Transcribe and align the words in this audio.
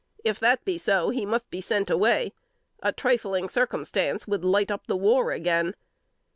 If 0.23 0.39
that 0.39 0.65
be 0.65 0.79
so, 0.79 1.11
he 1.11 1.27
must 1.27 1.51
be 1.51 1.61
sent 1.61 1.91
away; 1.91 2.33
a 2.81 2.91
trifling 2.91 3.47
circumstance 3.49 4.25
would 4.25 4.41
_light 4.41 4.71
up 4.71 4.87
the 4.87 4.97
war 4.97 5.31
again. 5.31 5.75